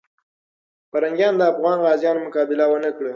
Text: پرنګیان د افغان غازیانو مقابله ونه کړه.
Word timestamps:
پرنګیان 0.91 1.33
د 1.37 1.41
افغان 1.51 1.77
غازیانو 1.85 2.23
مقابله 2.27 2.65
ونه 2.67 2.91
کړه. 2.97 3.09